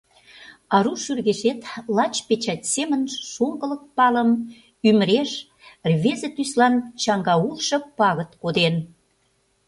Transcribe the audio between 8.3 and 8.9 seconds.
коден.